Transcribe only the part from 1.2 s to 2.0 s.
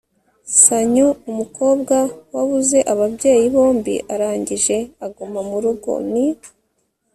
umukobwa